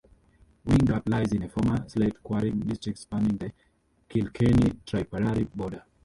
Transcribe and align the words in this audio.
Windgap 0.65 1.07
lies 1.07 1.31
in 1.31 1.43
a 1.43 1.47
former 1.47 1.87
slate-quarrying 1.87 2.61
district 2.61 2.97
spanning 2.97 3.37
the 3.37 3.53
Kilkenny 4.09 4.79
Tipperary 4.83 5.43
border. 5.43 5.83